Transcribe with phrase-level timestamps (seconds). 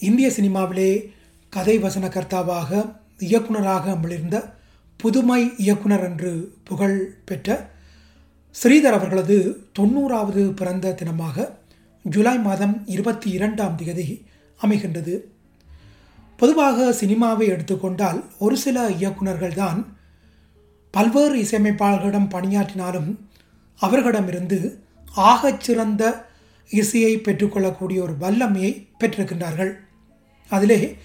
[0.00, 0.90] இந்திய சினிமாவிலே
[1.48, 4.36] கதை வசனகர்த்தாவாக இயக்குனராக மிளிர்ந்த
[4.96, 6.30] புதுமை இயக்குனர் என்று
[6.64, 7.70] புகழ் பெற்ற
[8.54, 9.36] ஸ்ரீதர் அவர்களது
[9.78, 11.46] தொண்ணூறாவது பிறந்த தினமாக
[12.02, 14.06] ஜூலை மாதம் இருபத்தி இரண்டாம் தேதி
[14.60, 15.14] அமைகின்றது.
[16.36, 19.96] பொதுவாக சினிமாவை எடுத்துக்கொண்டால் ஒரு சில இயக்குனர்கள் தான்
[20.90, 23.10] பல்வேறு இசையமைப்பாளர்களிடம் பணியாற்றினாலும்
[23.80, 24.82] அவர்களிடமிருந்து
[25.16, 26.02] ஆகச்சிறந்த
[26.70, 29.72] இசையை பெற்றுக்கொள்ளக்கூடிய ஒரு வல்லமையை பெற்றிருக்கின்றார்கள்.
[30.50, 30.96] அதிலே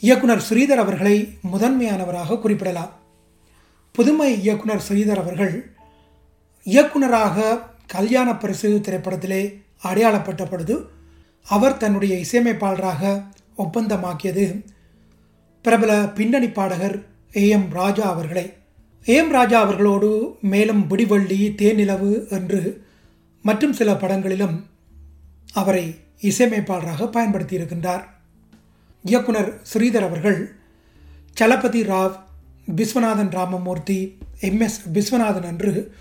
[0.00, 1.16] இயக்குனர் ஸ்ரீதர் அவர்களை
[1.52, 2.92] முதன்மையானவராக குறிப்பிடலாம்.
[3.92, 5.54] புதுமை இயக்குனர் ஸ்ரீதர் அவர்கள்
[6.64, 9.42] இயக்குனராக கல்யாண பரிசு திரைப்படத்திலே
[9.82, 10.88] அடையாளப்பட்ட பொழுது
[11.46, 13.22] அவர் தன்னுடைய இசையமைப்பாளராக
[13.58, 14.64] ஒப்பந்தமாக்கியது
[15.62, 16.96] பிரபல பின்னணி பாடகர்
[17.36, 18.52] ஏ எம் ராஜா அவர்களை.
[19.08, 22.84] ஏ எம் ராஜா அவர்களோடு மேலும் விடிவள்ளி தேனிலவு என்று
[23.42, 24.66] மற்றும் சில படங்களிலும்
[25.52, 25.86] அவரை
[26.20, 28.04] இசையமைப்பாளராக பயன்படுத்தியிருக்கின்றார்.
[29.04, 30.54] இயக்குனர் ஸ்ரீதர் அவர்கள்
[31.32, 32.16] சலபதி ராவ்
[32.76, 34.60] விஸ்வநாதன் ராமமூர்த்தி எம்.
[34.60, 34.80] எஸ்.
[34.92, 35.94] விஸ்வநாதன் என்று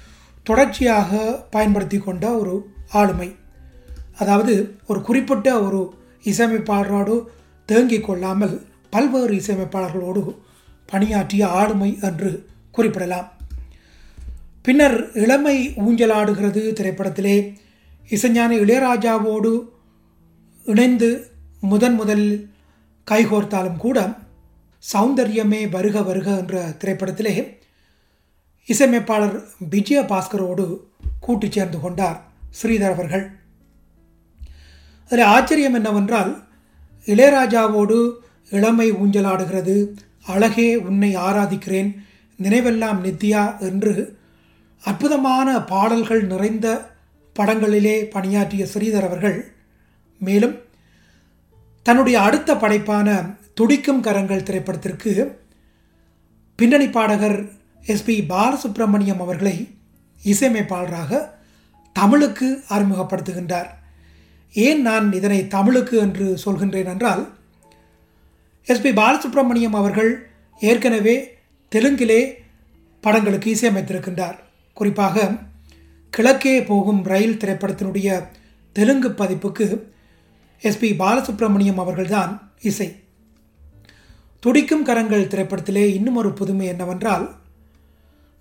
[0.44, 3.36] தொடர்ச்சியாக பயன்படுத்தி கொண்ட ஒரு ஆளுமை.
[4.18, 7.26] அதாவது ஒரு குறிப்பிட்ட ஒரு இசையமைப்பாளரோடு
[7.66, 10.36] தேங்கிக் கொள்ளாமல் பல்வேறு இசையமைப்பாளர்களோடு
[10.86, 13.32] பணியாற்றிய ஆளுமை என்று குறிப்பிடலாம்.
[14.62, 17.58] பின்னர் இளமை ஊஞ்சலாடுகிறது திரைப்படத்திலே.
[18.10, 19.70] இசைஞானி இளையராஜாவோடு
[20.66, 21.28] இணைந்து
[21.62, 22.53] முதன் முதலில்
[23.12, 24.18] கைகோர்த்தாலும் கூட
[24.94, 27.58] சௌந்தர்யமே வருக வருக என்ற திரைப்படத்திலே
[28.66, 30.66] இசையமைப்பாளர் விஜய பாஸ்கரோடு
[31.20, 32.20] கூட்டு சேர்ந்து கொண்டார்
[32.62, 33.26] ஸ்ரீதர் அவர்கள்.
[35.10, 36.32] அதில் ஆச்சரியம் என்னவென்றால்
[37.06, 37.98] இளையராஜாவோடு
[38.50, 39.76] இளமை ஊஞ்சலாடுகிறது
[40.26, 41.90] அழகே உன்னை ஆராதிக்கிறேன்
[42.44, 44.20] நினைவெல்லாம் நித்யா என்று
[44.84, 46.68] அற்புதமான பாடல்கள் நிறைந்த
[47.40, 49.38] படங்களிலே பணியாற்றிய ஸ்ரீதர் அவர்கள்.
[50.20, 50.56] மேலும்
[51.84, 55.38] தன்னுடைய அடுத்த படைப்பான துடிக்கும் கரங்கள் திரைப்படத்திற்கு
[56.56, 57.44] பின்னணி பாடகர்
[57.88, 59.56] எஸ்பி பாலசுப்ரமணியம் அவர்களை
[60.24, 61.30] இசையமைப்பாளராக
[61.94, 63.70] தமிழுக்கு அறிமுகப்படுத்துகின்றார்.
[64.54, 67.24] ஏன் நான் இதனை தமிழுக்கு என்று சொல்கின்றேன் என்றால்
[68.68, 70.12] எஸ்பி பாலசுப்ரமணியம் அவர்கள்
[70.60, 71.38] ஏற்கனவே
[71.72, 72.22] தெலுங்கிலே
[73.02, 74.38] படங்களுக்கு இசையமைத்திருக்கின்றார்.
[74.74, 75.32] குறிப்பாக
[76.10, 78.28] கிழக்கே போகும் ரயில் திரைப்படத்தினுடைய
[78.74, 79.92] தெலுங்கு பதிப்புக்கு
[80.64, 82.88] எஸ்பி பாலசுப்ரமணியம் அவர்கள்தான் இசை.
[84.40, 87.26] துடிக்கும் கரங்கள் திரைப்படத்திலே இன்னும் ஒரு புதுமை என்னவென்றால்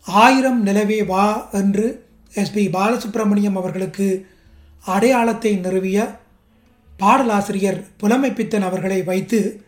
[0.07, 1.87] ஆயிரம் நிலவே வா என்று
[2.35, 4.29] எஸ்பி பாலசுப்ரமணியம் அவர்களுக்கு
[4.85, 5.99] அடையாளத்தை நிறுவிய
[6.97, 9.65] பாடலாசிரியர் புலமைப்பித்தன் அவர்களை வைத்து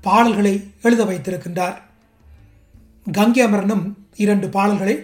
[0.00, 1.76] பாடல்களை எழுத வைத்திருக்கின்றார்.
[3.12, 3.84] கங்கை அமரனும்
[4.16, 4.96] இரண்டு பாடல்களை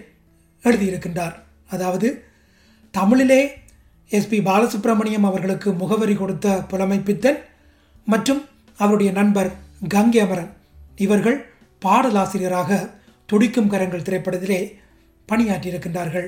[0.63, 1.35] எழுதியிருக்கின்றார்.
[1.69, 2.23] அதாவது
[2.91, 3.41] தமிழிலே
[4.17, 7.39] எஸ்பி பாலசுப்ரமணியம் அவர்களுக்கு முகவரி கொடுத்த புலமைப்பித்தன்
[8.05, 8.41] மற்றும்
[8.77, 9.51] அவருடைய நண்பர்
[9.87, 10.51] கங்கை அமரன்
[10.95, 11.37] இவர்கள்
[11.85, 12.79] பாடலாசிரியராக
[13.25, 14.59] துடிக்கும் கரங்கள் திரைப்படத்திலே
[15.29, 16.27] பணியாற்றியிருக்கின்றார்கள்.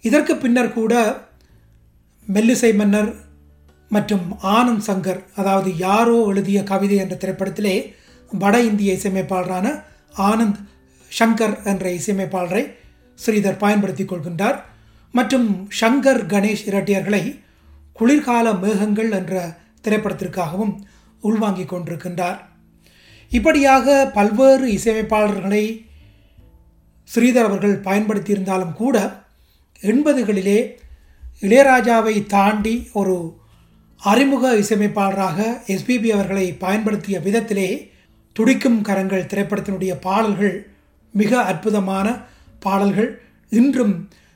[0.00, 0.94] இதற்கு பின்னர் கூட
[2.26, 3.12] மெல்லிசை மன்னர்
[3.88, 7.76] மற்றும் ஆனந்த் சங்கர் அதாவது யாரோ எழுதிய கவிதை என்ற திரைப்படத்திலே
[8.30, 9.84] வட இந்திய இசையமைப்பாளரான
[10.30, 10.60] ஆனந்த்
[11.18, 12.62] சங்கர் என்ற இசையமைப்பாளரை
[13.18, 14.58] ஸ்ரீதர் பயன்படுத்தி கொள்கின்றார்.
[15.12, 15.48] மற்றும்
[15.80, 17.22] ஷங்கர் கணேஷ் இரட்டியர்களை
[17.92, 19.34] குளிர்கால மேகங்கள் என்ற
[19.84, 20.74] திரைப்படத்திற்காகவும்
[21.20, 22.38] உள்வாங்கிக் கொண்டிருக்கின்றார்.
[23.30, 25.64] இப்படியாக பல்வேறு இசையமைப்பாளர்களை
[27.14, 28.96] ஸ்ரீதர் அவர்கள் பயன்படுத்தியிருந்தாலும் கூட
[29.80, 30.58] எண்பதுகளிலே
[31.40, 33.16] இளையராஜாவை தாண்டி ஒரு
[34.00, 37.68] அறிமுக இசையமைப்பாளராக எஸ்பிபி அவர்களை பயன்படுத்திய விதத்திலே
[38.36, 40.56] துடிக்கும் கரங்கள் திரைப்படத்தினுடைய பாடல்கள்
[41.14, 42.06] மிக அற்புதமான
[42.60, 43.10] பாடல்கள்.
[43.50, 43.94] இன்றும்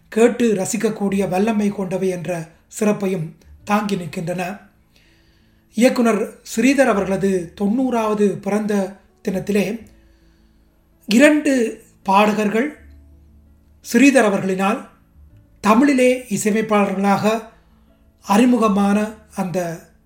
[0.09, 3.27] கேட்டு ரசிக்கக்கூடிய வல்லமை கொண்டவை என்ற சிறப்பையும்
[3.65, 4.43] தாங்கி நிற்கின்றன.
[5.75, 6.21] இயக்குனர்
[6.53, 8.97] ஸ்ரீதர் அவர்களது தொண்ணூறாவது பிறந்த
[9.29, 9.65] தினத்திலே
[11.09, 11.53] இரண்டு
[12.03, 12.69] பாடகர்கள்
[13.93, 14.79] ஸ்ரீதர் அவர்களினால்
[15.61, 17.43] தமிழிலே இசையமைப்பாளர்களாக
[18.25, 18.99] அறிமுகமான
[19.35, 19.59] அந்த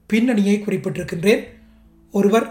[0.06, 1.42] பின்னணியை குறிப்பிட்டிருக்கின்றேன்.
[2.12, 2.46] ஒருவர்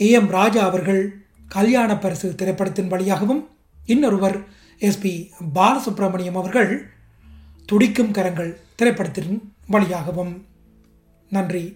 [0.00, 1.02] ஏ எம் ராஜா அவர்கள்
[1.48, 3.42] கல்யாண பரிசு திரைப்படத்தின் வழியாகவும்
[3.86, 4.38] இன்னொருவர்
[4.80, 6.72] எஸ்பி பாலசுப்ரமணியம் அவர்கள்
[7.66, 10.46] துடிக்கும் கரங்கள் திரைப்படத்தின் வழியாகவும்.
[11.30, 11.64] நன்றி.